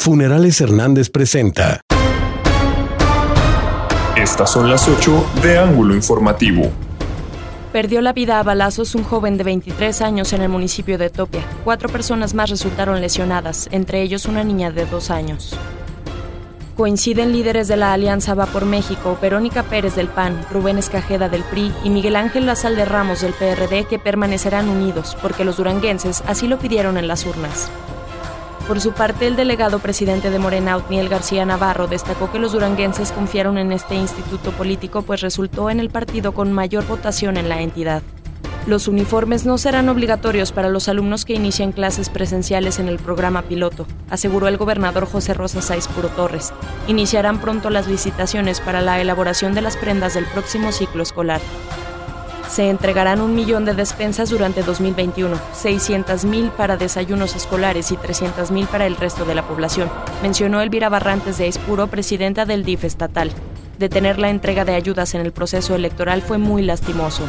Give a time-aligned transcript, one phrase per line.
[0.00, 1.80] Funerales Hernández presenta.
[4.16, 6.70] Estas son las 8 de Ángulo Informativo.
[7.72, 11.42] Perdió la vida a balazos un joven de 23 años en el municipio de Topia.
[11.64, 15.58] Cuatro personas más resultaron lesionadas, entre ellos una niña de dos años.
[16.76, 21.42] Coinciden líderes de la Alianza Va por México, Verónica Pérez del PAN, Rubén Escajeda del
[21.42, 26.22] PRI y Miguel Ángel Lazal de Ramos del PRD que permanecerán unidos porque los duranguenses
[26.28, 27.68] así lo pidieron en las urnas.
[28.68, 33.12] Por su parte, el delegado presidente de Morena, Otniel García Navarro, destacó que los duranguenses
[33.12, 37.62] confiaron en este instituto político pues resultó en el partido con mayor votación en la
[37.62, 38.02] entidad.
[38.66, 43.40] Los uniformes no serán obligatorios para los alumnos que inician clases presenciales en el programa
[43.40, 46.52] piloto, aseguró el gobernador José Rosa Saiz Puro Torres.
[46.88, 51.40] Iniciarán pronto las licitaciones para la elaboración de las prendas del próximo ciclo escolar.
[52.48, 58.50] Se entregarán un millón de despensas durante 2021, 600 mil para desayunos escolares y 300
[58.50, 59.90] mil para el resto de la población,
[60.22, 63.30] mencionó Elvira Barrantes de Espuro, presidenta del DIF estatal.
[63.78, 67.24] Detener la entrega de ayudas en el proceso electoral fue muy lastimoso.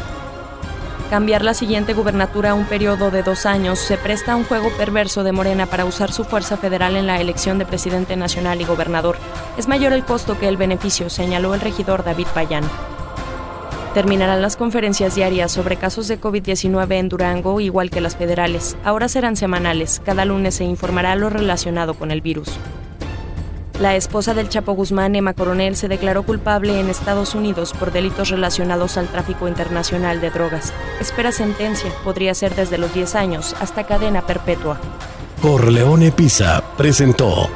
[1.10, 4.70] Cambiar la siguiente gubernatura a un periodo de dos años se presta a un juego
[4.78, 8.64] perverso de Morena para usar su fuerza federal en la elección de presidente nacional y
[8.64, 9.18] gobernador.
[9.58, 12.64] Es mayor el costo que el beneficio, señaló el regidor David Payán.
[13.94, 18.76] Terminarán las conferencias diarias sobre casos de COVID-19 en Durango, igual que las federales.
[18.84, 20.00] Ahora serán semanales.
[20.04, 22.50] Cada lunes se informará lo relacionado con el virus.
[23.80, 28.28] La esposa del Chapo Guzmán, Emma Coronel, se declaró culpable en Estados Unidos por delitos
[28.28, 30.72] relacionados al tráfico internacional de drogas.
[31.00, 34.78] Espera sentencia, podría ser desde los 10 años hasta cadena perpetua.
[35.40, 37.48] Corleone Pisa presentó